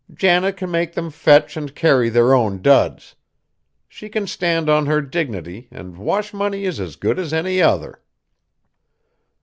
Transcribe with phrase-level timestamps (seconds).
[0.11, 3.13] Janet can make them fetch and carry their own duds.
[3.87, 8.01] She can stand on her dignity; an' wash money is as good as any other."